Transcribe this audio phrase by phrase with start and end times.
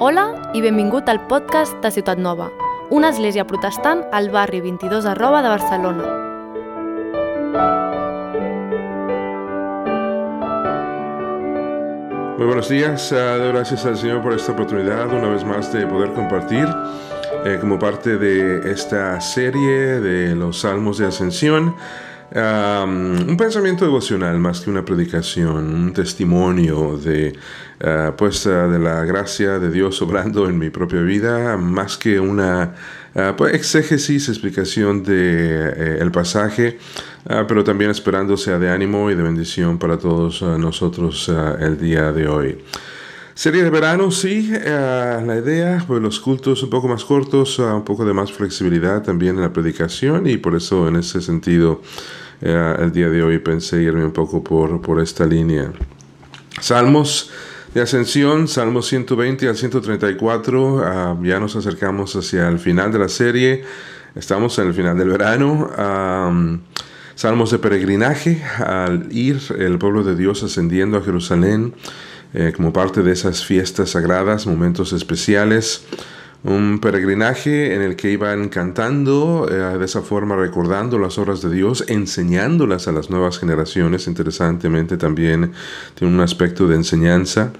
[0.00, 2.44] Hola i benvingut al podcast de Ciutat Nova,
[2.94, 6.04] una església protestant al barri 22 arroba de Barcelona.
[12.36, 15.84] Muy buenos días, uh, doy gracias al Señor por esta oportunidad una vez más de
[15.88, 16.68] poder compartir
[17.44, 21.74] eh, como parte de esta serie de los Salmos de Ascensión.
[22.30, 27.32] Um, un pensamiento devocional más que una predicación, un testimonio de,
[27.80, 32.74] uh, de la gracia de Dios obrando en mi propia vida, más que una
[33.14, 36.78] uh, pues, exégesis, explicación de eh, el pasaje,
[37.24, 42.26] pero también esperando sea de ánimo y de bendición para todos nosotros el día de
[42.26, 42.58] hoy.
[43.38, 48.04] Serie de verano, sí, la idea, pues los cultos un poco más cortos, un poco
[48.04, 51.80] de más flexibilidad también en la predicación y por eso en ese sentido
[52.40, 55.70] el día de hoy pensé irme un poco por, por esta línea.
[56.60, 57.30] Salmos
[57.72, 63.62] de ascensión, Salmos 120 al 134, ya nos acercamos hacia el final de la serie,
[64.16, 65.70] estamos en el final del verano.
[67.14, 71.74] salmos de peregrinaje, al ir el pueblo de Dios ascendiendo a Jerusalén
[72.34, 75.84] eh, como parte de esas fiestas sagradas, momentos especiales
[76.44, 81.50] un peregrinaje en el que iban cantando, eh, de esa forma recordando las obras de
[81.50, 85.52] Dios, enseñándolas a las nuevas generaciones, interesantemente también
[85.94, 87.52] tiene un aspecto de enseñanza.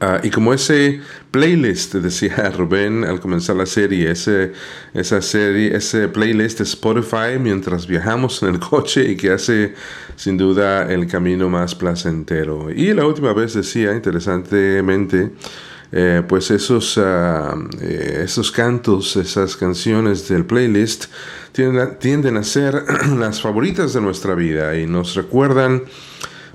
[0.00, 1.00] Ah, y como ese
[1.32, 4.52] playlist, decía Rubén al comenzar la serie, ese,
[4.94, 9.74] esa serie, ese playlist de Spotify mientras viajamos en el coche y que hace
[10.14, 12.70] sin duda el camino más placentero.
[12.70, 15.32] Y la última vez decía, interesantemente,
[15.90, 21.06] eh, pues esos, eh, esos cantos, esas canciones del playlist
[21.50, 22.84] tienden tienden a ser
[23.18, 25.82] las favoritas de nuestra vida y nos recuerdan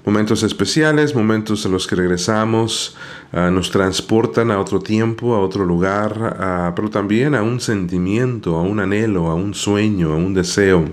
[0.06, 2.96] momentos especiales, momentos en los que regresamos,
[3.34, 8.56] ah, nos transportan a otro tiempo, a otro lugar, ah, pero también a un sentimiento,
[8.56, 10.86] a un anhelo, a un sueño, a un deseo.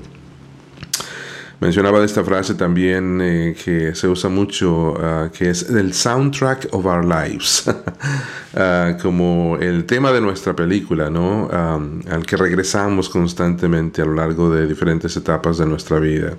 [1.61, 6.87] Mencionaba esta frase también eh, que se usa mucho, ah, que es el soundtrack of
[6.87, 7.65] our lives,
[9.03, 11.49] como el tema de nuestra película, ¿no?
[11.51, 16.34] al que regresamos constantemente a lo largo de diferentes etapas de nuestra vida.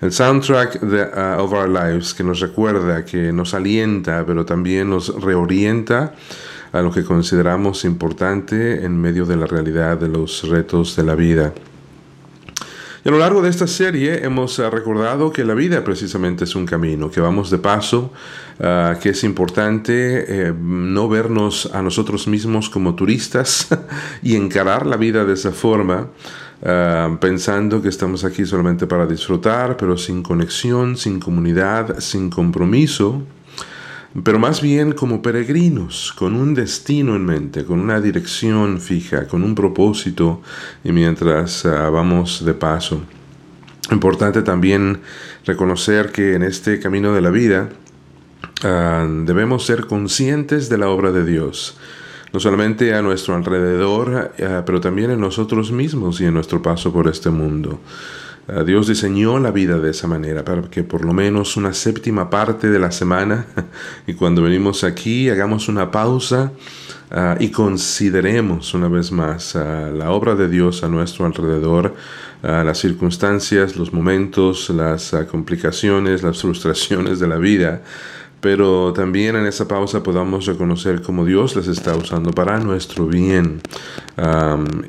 [0.00, 4.90] El soundtrack de, ah, of our lives que nos recuerda, que nos alienta, pero también
[4.90, 6.14] nos reorienta
[6.72, 11.14] a lo que consideramos importante en medio de la realidad de los retos de la
[11.14, 11.52] vida
[13.06, 16.66] a lo largo de esta serie hemos eh, recordado que la vida precisamente es un
[16.66, 18.12] camino, que vamos de paso,
[18.58, 23.68] ah, que es importante eh, no vernos a nosotros mismos como turistas
[24.24, 26.08] y encarar la vida de esa forma.
[26.62, 33.22] Ah, pensando que estamos aquí solamente para disfrutar, pero sin conexión, sin comunidad, sin compromiso,
[34.24, 39.42] pero más bien como peregrinos, con un destino en mente, con una dirección fija, con
[39.42, 40.40] un propósito,
[40.82, 43.02] y mientras ah, vamos de paso.
[43.90, 45.00] Importante también
[45.44, 47.68] reconocer que en este camino de la vida
[48.64, 51.76] ah, debemos ser conscientes de la obra de Dios,
[52.36, 56.92] no solamente a nuestro alrededor, ah, pero también en nosotros mismos y en nuestro paso
[56.92, 57.80] por este mundo.
[58.46, 62.28] Ah, Dios diseñó la vida de esa manera, para que por lo menos una séptima
[62.28, 63.46] parte de la semana,
[64.06, 66.52] y cuando venimos aquí, hagamos una pausa
[67.10, 71.94] uh, y consideremos una vez más la obra de Dios a nuestro alrededor,
[72.42, 77.80] las circunstancias, los momentos, las complicaciones, las frustraciones de la vida
[78.40, 83.60] pero también en esa pausa podamos reconocer cómo Dios las está usando para nuestro bien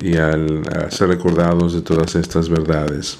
[0.00, 3.16] y al ser recordados de todas estas verdades.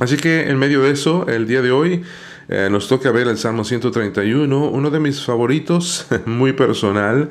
[0.00, 2.02] Así que en medio de eso, el día de hoy
[2.48, 7.30] eh, nos toca ver el Salmo 131, uno de mis favoritos, muy personal.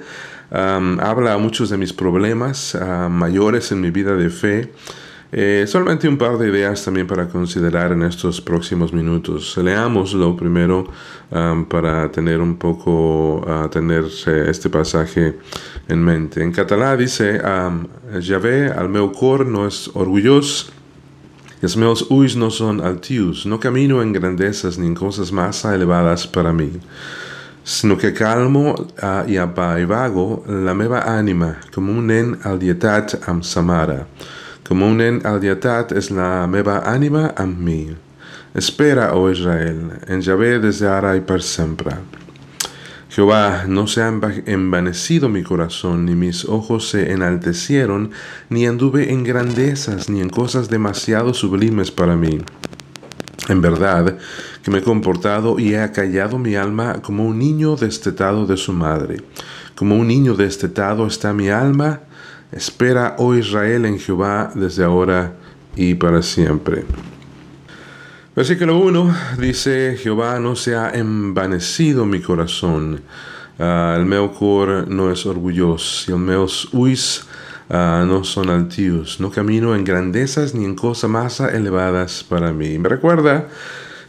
[0.52, 2.78] habla a muchos de mis problemas
[3.10, 4.72] mayores en mi vida de fe.
[5.38, 9.58] Eh, solamente un par de ideas también para considerar en estos próximos minutos.
[9.58, 10.88] Leámoslo primero
[11.68, 14.06] para tener un poco, uh, tener
[14.48, 15.38] este pasaje
[15.90, 16.42] en mente.
[16.42, 17.86] En catalán dice, um,
[18.22, 20.72] Yahvé al meu cor no es orgulloso
[21.62, 26.28] los meus ulls no son altius, no camino en grandezas ni en cosas más elevadas
[26.28, 26.72] para mí,
[27.64, 33.44] sino que calmo uh, y apaivago la meva ànima, como un nen al dietat am
[33.44, 34.08] samara.
[34.68, 37.96] Como un nen al dietat es la meva ànima amb mi.
[38.56, 41.94] Espera, oh Israel, en Yahvé desde ara y per sempre.
[43.10, 44.12] Jehová, no se ha
[44.46, 48.12] envanecido mi corazón, ni mis ojos se enaltecieron,
[48.50, 52.40] ni anduve en grandezas, ni en cosas demasiado sublimes para mí.
[53.48, 54.18] En verdad
[54.64, 58.74] que me he comportado y he acallado mi alma como un niño destetado de su
[58.74, 59.22] madre.
[59.76, 62.02] Como un niño destetado está mi alma.
[62.56, 65.34] Espera, oh Israel, en Jehová desde ahora
[65.76, 66.86] y para siempre.
[68.34, 73.02] Versículo 1 dice, Jehová no se ha envanecido mi corazón.
[73.60, 77.26] Uh, el meu cor no es orgulloso, y el meus uis
[77.70, 79.20] uh, no son altivos.
[79.20, 82.80] No camino en grandezas ni en cosas más elevadas para mí.
[82.80, 83.50] Me recuerda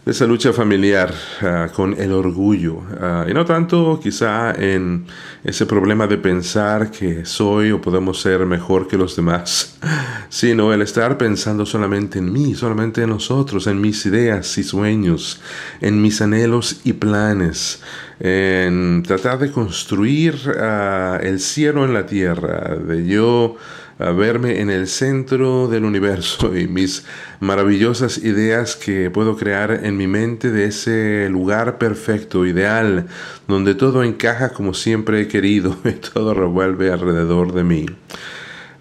[0.07, 1.13] esa lucha familiar
[1.43, 5.05] uh, con el orgullo uh, y no tanto quizá en
[5.43, 9.77] ese problema de pensar que soy o podemos ser mejor que los demás,
[10.29, 15.41] sino el estar pensando solamente en mí, solamente en nosotros, en mis ideas y sueños,
[15.81, 17.83] en mis anhelos y planes,
[18.21, 23.57] en tratar de construir uh, el cielo en la tierra, de yo
[23.99, 27.05] verme en el centro del universo y mis
[27.41, 33.07] maravillosas ideas que puedo crear en mi mente de ese lugar perfecto, ideal,
[33.49, 37.87] donde todo encaja como siempre he querido y todo revuelve alrededor de mí.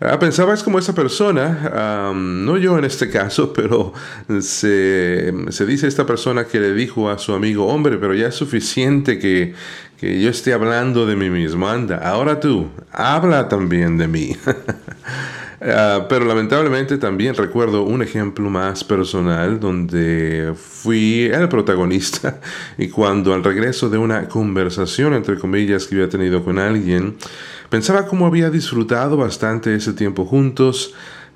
[0.02, 3.94] Ah, pensaba es como esa persona, no yo en este caso, pero
[4.42, 8.36] se, se, dice esta persona que le dijo a su amigo, hombre, pero ya es
[8.36, 9.54] suficiente que,
[9.98, 14.36] que yo esté hablando de mí mismo, anda, ahora tú, habla también de mí.
[15.66, 22.40] Uh, pero lamentablemente también recuerdo un ejemplo más personal donde fui el protagonista
[22.78, 27.16] y cuando al regreso de una conversación entre comillas que había tenido con alguien,
[27.72, 30.94] pensaba cómo había disfrutado bastante ese tiempo juntos,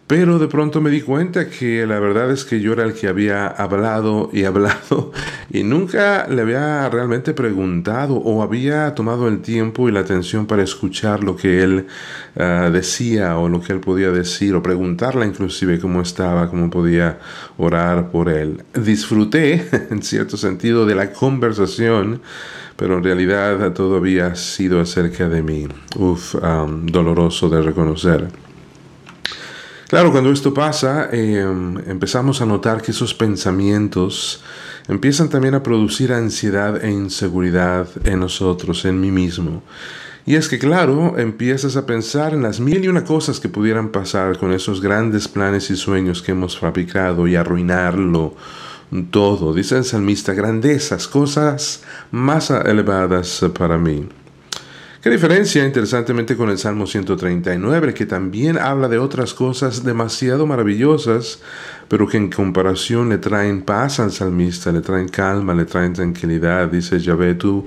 [0.09, 3.07] pero de pronto me di cuenta que la verdad es que yo era el que
[3.07, 5.11] había hablado y hablado
[5.51, 10.63] y nunca le había realmente preguntado o había tomado el tiempo y la atención para
[10.63, 11.85] escuchar lo que él
[12.38, 17.19] uh, decía o lo que él podía decir o preguntarle inclusive cómo estaba, cómo podía
[17.59, 18.63] orar por él.
[18.73, 22.21] Disfruté en cierto sentido de la conversación
[22.75, 25.67] pero en realidad todo había sido acerca de mí.
[25.97, 26.33] Uf,
[26.85, 28.49] doloroso de reconocer.
[29.89, 34.44] Claro, cuando esto pasa, em, empezamos a notar que esos pensamientos
[34.88, 39.63] empiezan también a producir ansiedad e inseguridad en nosotros, en mí mismo.
[40.27, 43.89] Y es que, claro, empiezas a pensar en las mil y una cosas que pudieran
[43.89, 48.35] pasar con esos grandes planes y sueños que hemos fabricado y arruinarlo
[49.09, 49.56] todo.
[49.56, 51.81] Dice el salmista, grandezas, cosas
[52.12, 54.07] más elevadas para mí.
[55.01, 61.40] Qué diferencia, interesantemente, con el Salmo 139, que también habla de otras cosas demasiado maravillosas,
[61.88, 66.68] pero que en comparación le traen paz al salmista, le traen calma, le traen tranquilidad.
[66.68, 67.66] Dice Yahvé, tú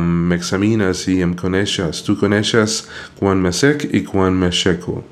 [0.00, 2.88] me examinas y me conoces, tú conoces
[3.20, 5.04] cuán me sec y cuán me checo.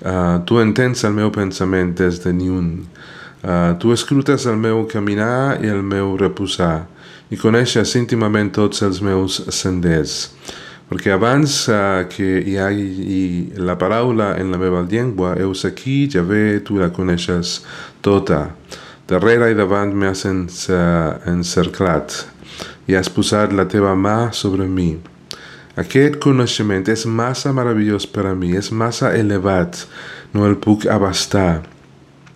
[0.00, 2.86] Uh, tú entens el meu pensament des de niun.
[3.42, 6.86] Uh, tu escrutes el meu caminar i el meu reposar
[7.30, 10.30] i coneixes íntimament tots els meus senders.
[10.88, 16.22] Perquè abans uh, que hi hagi la paraula en la meva llengua, heus aquí, ja
[16.24, 17.58] ve, tu la coneixes
[18.00, 18.46] tota.
[19.08, 22.24] Darrere i davant m'has encerclat
[22.88, 24.96] i has posat la teva mà sobre mi.
[25.78, 29.84] Aquest coneixement és massa meravellós per a mi, és massa elevat,
[30.32, 31.62] no el puc abastar.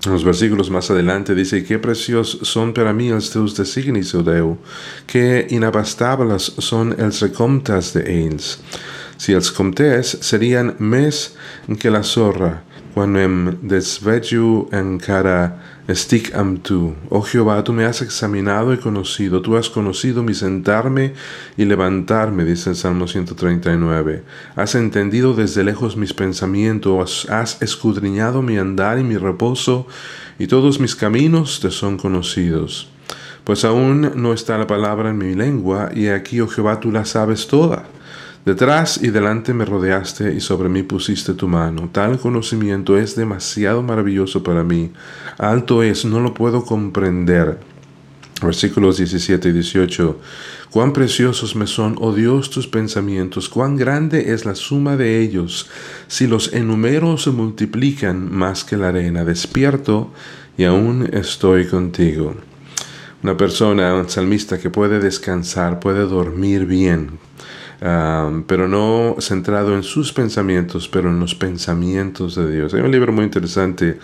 [0.05, 4.57] Los versículos más adelante dice, qué precios son para mí els teus designis, o Déu,
[5.07, 8.57] que inabastables són els recomptes de ells.
[9.15, 11.37] Si els comptés serien més
[11.79, 12.65] que la sorra,
[12.97, 15.37] quan em desvejo encara
[15.89, 16.95] Estic am tú.
[17.09, 21.15] Oh Jehová, tú me has examinado y conocido, tú has conocido mi sentarme
[21.57, 24.23] y levantarme, dice el Salmo 139.
[24.55, 29.89] Has entendido desde lejos mis pensamientos, has escudriñado mi andar y mi reposo,
[30.39, 32.89] y todos mis caminos te son conocidos.
[33.43, 37.05] Pues aún no está la palabra en mi lengua, y aquí, oh Jehová, tú la
[37.05, 37.87] sabes toda.
[38.45, 41.89] Detrás y delante me rodeaste y sobre mí pusiste tu mano.
[41.93, 44.91] Tal conocimiento es demasiado maravilloso para mí.
[45.39, 47.61] Alto es, no lo puedo comprender.
[48.43, 50.19] Versículos 17 y 18.
[50.71, 55.71] Cuán preciosos me son, oh Dios, tus pensamientos, cuán grande es la suma de ellos.
[56.09, 60.11] Si los enumero se multiplican más que la arena, despierto
[60.59, 62.35] y aún estoy contigo.
[63.23, 67.21] Una persona, un salmista que puede descansar, puede dormir bien,
[67.83, 72.75] pero no centrado en sus pensamientos, pero en los pensamientos de Dios.
[72.75, 73.99] Hay un libro muy interesante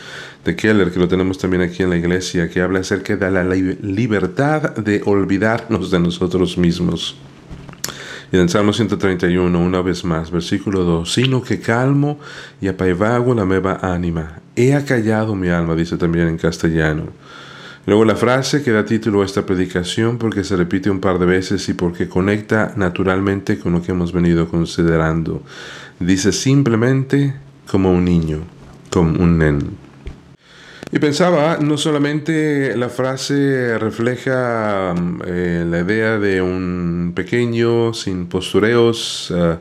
[0.45, 3.45] de Keller, que lo tenemos también aquí en la iglesia, que habla acerca de la
[3.45, 7.17] libertad de olvidarnos de nosotros mismos.
[8.33, 12.19] Y en el Salmo 131, una vez más, versículo 2, sino que calmo
[12.61, 14.41] y apaivago la meva ánima.
[14.57, 17.05] He acallado mi alma, dice también en castellano.
[17.89, 21.25] Luego la frase que da título a esta predicación porque se repite un par de
[21.25, 25.41] veces y porque conecta naturalmente con lo que hemos venido considerando.
[25.99, 27.33] Dice simplemente
[27.67, 28.41] como un niño,
[28.91, 29.71] como un nen.
[30.93, 39.31] Y pensaba, no solamente la frase refleja eh, la idea de un pequeño, sin postureos,
[39.31, 39.57] uh,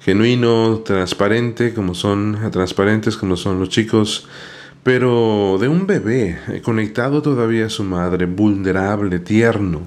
[0.00, 4.26] genuino, transparente, como son, transparentes como son los chicos,
[4.86, 9.82] pero de un bebé eh, conectado todavía a su madre, vulnerable, tierno.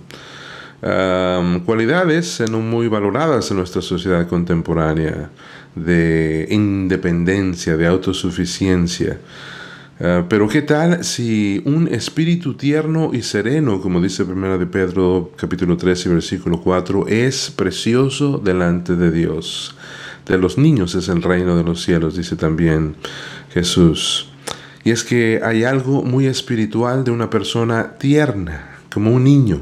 [1.66, 5.30] cualidades no muy valoradas en nuestra sociedad contemporánea,
[5.74, 9.18] de independencia, de autosuficiencia.
[10.02, 15.32] Eh, pero qué tal si un espíritu tierno y sereno, como dice Primera de Pedro
[15.38, 19.76] capítulo 13 versículo 4, es precioso delante de Dios.
[20.26, 22.98] De los niños es el reino de los cielos, dice también
[23.54, 24.29] Jesús.
[24.84, 29.62] Y es que hay algo muy espiritual de una persona tierna, como un niño.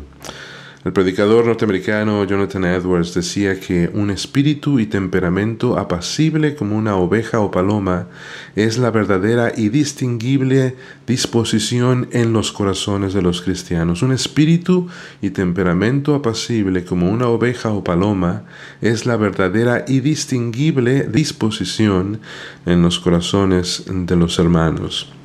[0.88, 7.42] El predicador norteamericano Jonathan Edwards decía que un espíritu y temperamento apacible como una oveja
[7.42, 8.08] o paloma
[8.56, 14.02] es la verdadera y distinguible disposición en los corazones de los cristianos.
[14.02, 14.88] Un espíritu
[15.22, 18.44] y temperamento apacible como una oveja o paloma
[18.80, 22.22] es la verdadera y distinguible disposición
[22.66, 25.17] en los corazones de los hermanos.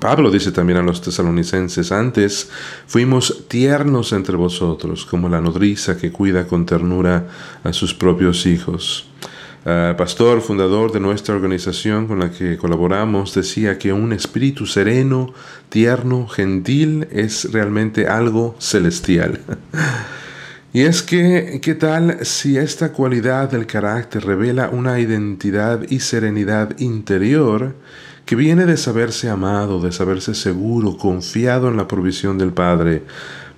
[0.00, 2.50] Pablo dice también a los tesalonicenses, antes
[2.86, 7.28] fuimos tiernos entre vosotros, como la nodriza que cuida con ternura
[7.64, 9.08] a sus propios hijos.
[9.64, 15.34] El pastor, fundador de nuestra organización con la que colaboramos, decía que un espíritu sereno,
[15.68, 19.40] tierno, gentil es realmente algo celestial.
[20.70, 26.78] Y es que, ¿qué tal si esta cualidad del carácter revela una identidad y serenidad
[26.78, 27.74] interior?
[28.28, 33.04] Que viene de saberse amado, de saberse seguro, confiado en la provisión del Padre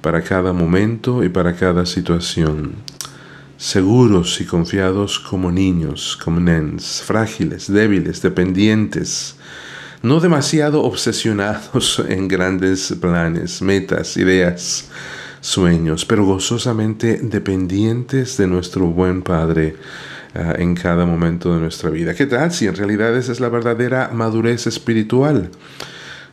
[0.00, 2.74] para cada momento y para cada situación.
[3.56, 9.34] Seguros y confiados como niños, como nens, frágiles, débiles, dependientes,
[10.02, 14.88] no demasiado obsesionados en grandes planes, metas, ideas,
[15.40, 19.74] sueños, pero gozosamente dependientes de nuestro buen Padre
[20.32, 22.14] Ah, en cada momento de nuestra vida.
[22.14, 25.50] ¿Qué tal si en realidad esa es la verdadera madurez espiritual?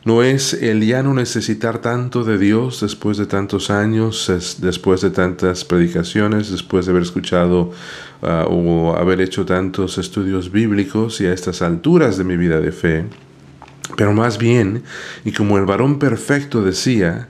[0.04, 5.10] No es el ya no necesitar tanto de Dios después de tantos años, después de
[5.10, 7.72] tantas predicaciones, después de haber escuchado
[8.22, 12.70] ah, o haber hecho tantos estudios bíblicos y a estas alturas de mi vida de
[12.70, 13.04] fe,
[13.96, 14.84] pero más bien,
[15.24, 17.28] y como el varón perfecto decía,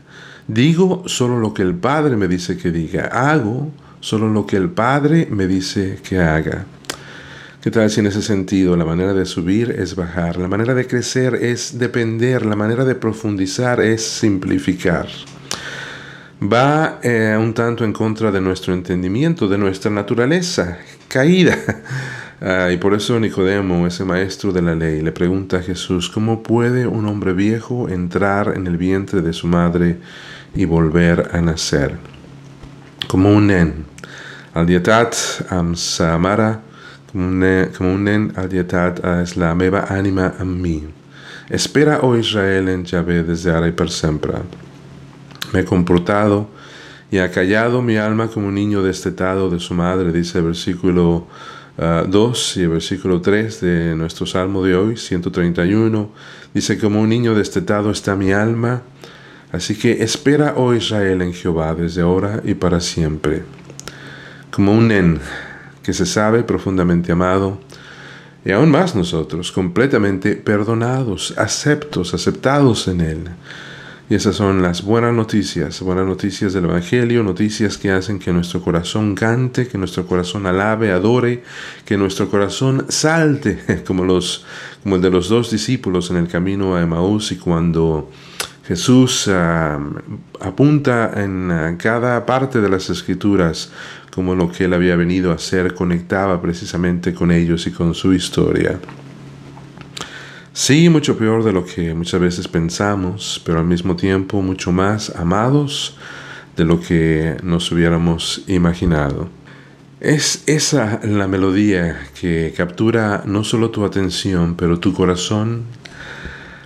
[0.48, 4.70] digo solo lo que el Padre me dice que diga, hago solo lo que el
[4.70, 6.64] Padre me dice que haga.
[7.62, 10.86] ¿Qué tal si en ese sentido la manera de subir es bajar, la manera de
[10.86, 15.08] crecer es depender, la manera de profundizar es simplificar?
[16.40, 20.78] Va eh, un tanto en contra de nuestro entendimiento, de nuestra naturaleza
[21.08, 21.56] caída.
[22.40, 26.40] Ah, y por eso Nicodemo, ese maestro de la ley, le pregunta a Jesús, ¿cómo
[26.44, 29.96] puede un hombre viejo entrar en el vientre de su madre
[30.54, 31.98] y volver a nacer?
[33.06, 33.86] Como un nen
[34.54, 35.14] al dietat
[35.54, 36.56] am sa mare,
[37.12, 40.80] com un nen, com un nen al dietat és la meva ànima amb mi.
[41.48, 44.34] Espera, oh Israel, en Yahvé desde ahora y per sempre.
[45.52, 46.48] Me he comportado
[47.10, 51.26] y ha callado mi alma como un niño destetado de su madre, dice el versículo
[51.78, 56.10] 2 uh, y el versículo 3 de nuestro salmo de hoy, 131.
[56.52, 58.82] Dice, como un niño destetado está mi alma,
[59.52, 63.42] así que espera, oh Israel, en Jehová desde ahora y para siempre
[64.50, 65.20] como un nen
[65.84, 67.60] que se sabe profundamente amado,
[68.44, 73.18] y aún más nosotros, completamente perdonados, aceptos, aceptados en Él.
[74.10, 78.60] Y esas son las buenas noticias, buenas noticias del Evangelio, noticias que hacen que nuestro
[78.62, 81.44] corazón cante, que nuestro corazón alabe, adore,
[81.84, 84.44] que nuestro corazón salte, como, los,
[84.82, 88.10] como el de los dos discípulos en el camino a Emaús y cuando
[88.68, 89.30] Jesús
[90.40, 93.72] apunta en ah, cada parte de las escrituras
[94.14, 98.12] como lo que él había venido a hacer conectaba precisamente con ellos y con su
[98.12, 98.78] historia.
[100.52, 105.16] Sí, mucho peor de lo que muchas veces pensamos, pero al mismo tiempo mucho más
[105.16, 105.96] amados
[106.54, 109.30] de lo que nos hubiéramos imaginado.
[110.00, 115.64] Es esa la melodía que captura no solo tu atención, pero tu corazón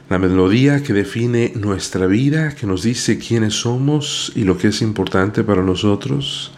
[0.09, 4.82] la melodía que define nuestra vida, que nos dice quiénes somos y lo que es
[4.82, 6.52] importante para nosotros.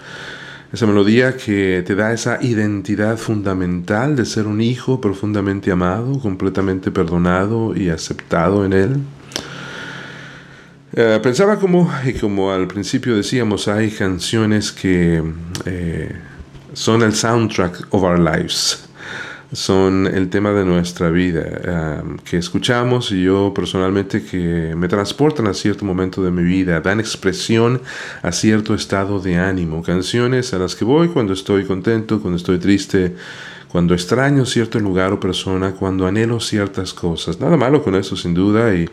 [0.73, 6.91] Esa melodía que te da esa identidad fundamental de ser un hijo profundamente amado, completamente
[6.91, 8.97] perdonado y aceptado en Él.
[10.97, 15.23] Eh, pensaba como, y como al principio decíamos, hay canciones que
[15.65, 16.13] eh,
[16.73, 18.89] son el soundtrack of our lives,
[19.55, 25.47] son el tema de nuestra vida, eh, que escuchamos y yo personalmente que me transportan
[25.47, 27.81] a cierto momento de mi vida, dan expresión
[28.23, 32.59] a cierto estado de ánimo, canciones a las que voy cuando estoy contento, cuando estoy
[32.59, 33.15] triste,
[33.69, 37.39] cuando extraño cierto lugar o persona, cuando anhelo ciertas cosas.
[37.39, 38.89] Nada malo con eso sin duda y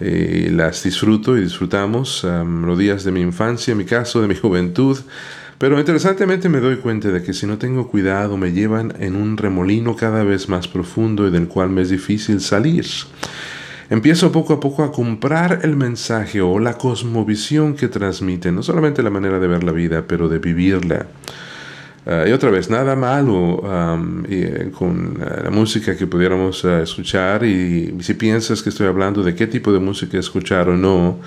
[0.00, 4.96] las disfruto y disfrutamos los días de mi infancia, mi caso, de mi juventud.
[5.60, 9.36] Pero interesantemente me doy cuenta de que si no tengo cuidado me llevan en un
[9.36, 12.86] remolino cada vez más profundo y del cual me es difícil salir.
[13.90, 19.02] Empiezo poco a poco a comprar el mensaje o la cosmovisión que transmite, no solamente
[19.02, 21.08] la manera de ver la vida, pero de vivirla.
[22.06, 23.62] Ah, y otra vez, nada malo
[24.30, 29.22] eh, con ah, la música que pudiéramos ah, escuchar y si piensas que estoy hablando
[29.22, 31.18] de qué tipo de música escuchar o no,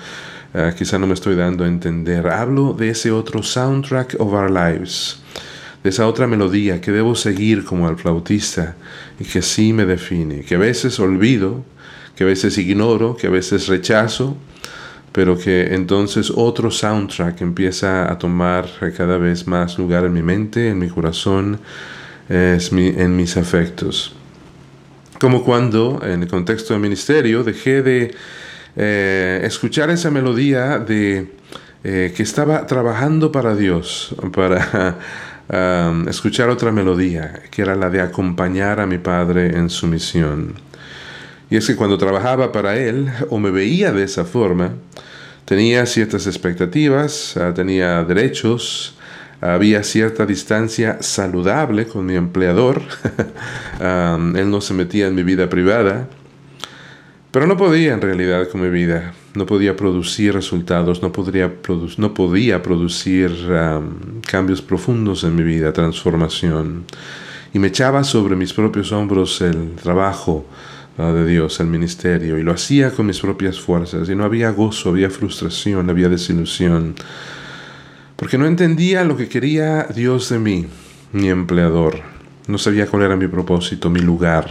[0.76, 2.28] quizá no me estoy dando a entender.
[2.28, 5.20] Hablo de ese otro soundtrack of our lives,
[5.82, 8.76] de esa otra melodía que debo seguir como al flautista
[9.18, 11.64] y que sí me define, que a veces olvido,
[12.14, 14.36] que a veces ignoro, que a veces rechazo,
[15.12, 20.68] pero que entonces otro soundtrack empieza a tomar cada vez más lugar en mi mente,
[20.68, 21.60] en mi corazón,
[22.28, 24.14] en mis afectos.
[25.20, 28.14] Como cuando, en el contexto del ministerio, dejé de
[28.76, 31.28] eh, escuchar esa melodía de
[31.84, 34.96] eh, que estaba trabajando para Dios, para
[35.90, 40.54] um, escuchar otra melodía, que era la de acompañar a mi Padre en su misión.
[41.50, 44.72] Y es que cuando trabajaba para Él, o me veía de esa forma,
[45.44, 48.96] tenía ciertas expectativas, ah, tenía derechos,
[49.40, 52.80] había cierta distancia saludable con mi empleador,
[53.80, 56.08] él no se metía en mi vida privada,
[57.34, 61.52] pero no podía en realidad con mi vida, no podía producir resultados, no, podría
[62.14, 63.32] podía producir
[64.24, 66.84] cambios profundos en mi vida, transformación.
[67.52, 70.46] Y me echaba sobre mis propios hombros el trabajo,
[70.96, 74.90] de Dios, el ministerio, y lo hacía con mis propias fuerzas, y no había gozo,
[74.90, 76.94] había frustración, había desilusión,
[78.14, 80.66] porque no entendía lo que quería Dios de mí,
[81.10, 82.00] mi empleador,
[82.46, 84.48] no sabía cuál era mi propósito, mi lugar.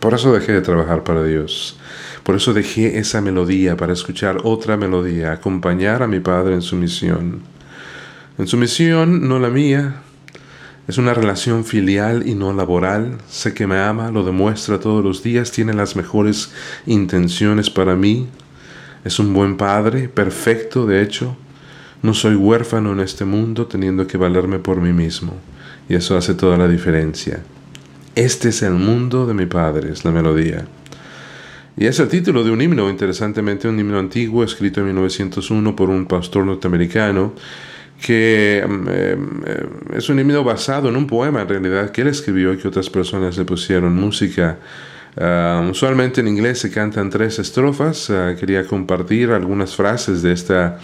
[0.00, 1.78] Por eso dejé de trabajar para Dios.
[2.22, 6.76] Por eso dejé esa melodía para escuchar otra melodía, acompañar a mi Padre en su
[6.76, 7.42] misión.
[8.38, 10.02] En su misión, no la mía,
[10.88, 13.18] es una relación filial y no laboral.
[13.28, 16.52] Sé que me ama, lo demuestra todos los días, tiene las mejores
[16.86, 18.28] intenciones para mí.
[19.04, 21.36] Es un buen padre, perfecto de hecho.
[22.02, 25.34] No soy huérfano en este mundo teniendo que valerme por mí mismo.
[25.88, 27.42] Y eso hace toda la diferencia.
[28.14, 30.66] Este es el mundo de mi padre, es la melodía.
[31.78, 35.88] Y es el título de un himno, interesantemente un himno antiguo escrito en 1901 por
[35.88, 37.32] un pastor norteamericano
[38.02, 39.16] que mm, eh,
[39.94, 42.90] es un himno basado en un poema en realidad que él escribió y que otras
[42.90, 44.58] personas le pusieron música.
[45.16, 48.10] Ah, usualmente en inglés se cantan tres estrofas.
[48.10, 50.78] Ah, quería compartir algunas frases de, esta,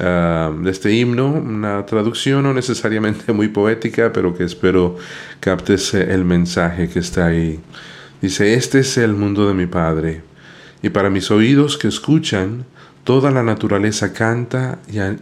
[0.00, 4.96] ah, de este himno, una traducción no necesariamente muy poética, pero que espero
[5.40, 7.60] captes el mensaje que está ahí.
[8.20, 10.22] Dice, este es el mundo de mi Padre,
[10.82, 12.64] y para mis oídos que escuchan,
[13.04, 14.78] Toda la naturaleza canta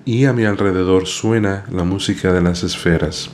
[0.07, 3.29] y a, mi alrededor suena la música de las esferas.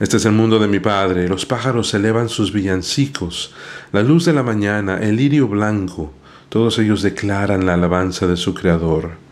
[0.00, 3.54] Este es el mundo de mi Padre, los pájaros elevan sus villancicos,
[3.92, 6.14] la luz de la mañana, el lirio blanco,
[6.48, 9.23] todos ellos declaran la alabanza de su Creador.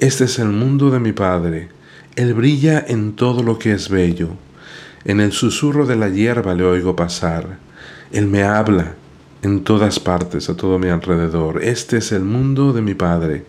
[0.00, 1.68] Este es el mundo de mi Padre,
[2.16, 4.30] Él brilla en todo lo que es bello,
[5.04, 7.58] en el susurro de la hierba le oigo pasar,
[8.10, 8.94] Él me habla,
[9.42, 11.62] en todas partes, a todo mi alrededor.
[11.62, 13.44] Este es el mundo de mi Padre.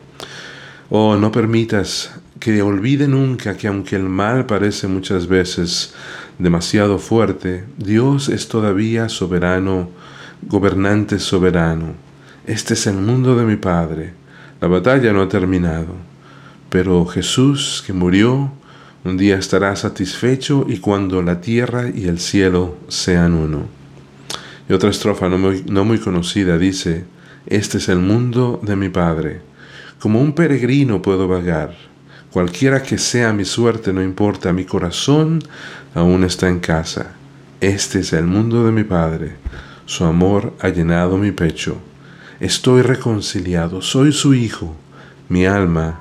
[0.89, 5.93] Oh, no permitas que olvide nunca que aunque el mal parece muchas veces
[6.37, 9.89] demasiado fuerte, Dios es todavía soberano,
[10.41, 11.93] gobernante soberano.
[12.45, 14.13] Este es el mundo de mi Padre.
[14.59, 16.10] La batalla no ha terminado,
[16.71, 18.49] pero Jesús que murió,
[19.03, 23.65] un día estará satisfecho y cuando la tierra y el cielo sean uno.
[24.69, 25.37] Y otra estrofa no
[25.83, 27.03] muy, conocida dice,
[27.45, 29.41] Este es el mundo de mi Padre.
[29.99, 31.75] Como un peregrino puedo vagar.
[32.31, 35.43] Cualquiera que sea mi suerte, no importa, mi corazón
[35.93, 37.15] aún está en casa.
[37.59, 39.33] Este es el mundo de mi Padre.
[39.85, 41.75] Su amor ha llenado mi pecho.
[42.39, 44.73] Estoy reconciliado, soy su hijo.
[45.27, 46.00] Mi alma